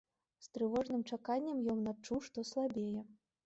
[0.45, 3.01] З трывожным чаканнем ён адчуў, што слабее.